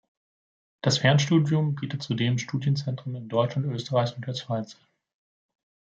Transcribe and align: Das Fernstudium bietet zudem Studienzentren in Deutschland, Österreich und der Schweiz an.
Das 0.81 0.97
Fernstudium 0.97 1.75
bietet 1.75 2.01
zudem 2.01 2.39
Studienzentren 2.39 3.13
in 3.13 3.29
Deutschland, 3.29 3.67
Österreich 3.67 4.15
und 4.15 4.25
der 4.25 4.33
Schweiz 4.33 4.73
an. 4.73 4.87